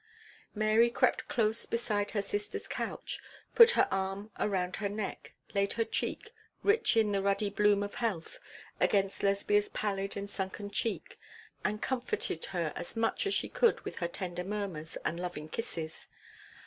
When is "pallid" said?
9.69-10.17